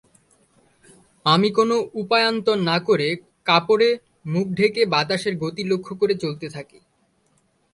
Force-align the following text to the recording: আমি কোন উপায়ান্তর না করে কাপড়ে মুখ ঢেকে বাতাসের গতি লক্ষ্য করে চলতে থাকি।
আমি 1.25 1.49
কোন 1.51 1.71
উপায়ান্তর 1.93 2.57
না 2.61 2.77
করে 2.79 3.07
কাপড়ে 3.45 3.89
মুখ 4.25 4.47
ঢেকে 4.53 4.81
বাতাসের 4.85 5.33
গতি 5.37 5.63
লক্ষ্য 5.63 5.93
করে 5.95 6.13
চলতে 6.15 6.47
থাকি। 6.49 6.79